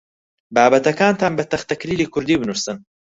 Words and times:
بابەتەکانتان 0.55 1.33
بە 1.35 1.43
تەختەکلیلی 1.51 2.11
کوردی 2.13 2.39
بنووسن. 2.41 2.77